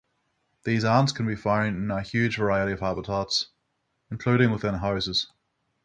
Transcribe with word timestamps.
These 0.63 0.83
ants 0.83 1.11
can 1.11 1.27
be 1.27 1.35
found 1.35 1.75
in 1.77 1.91
a 1.91 2.01
huge 2.01 2.37
diversity 2.37 2.71
of 2.71 2.79
habitats, 2.79 3.49
including 4.09 4.49
within 4.49 4.73
houses. 4.73 5.31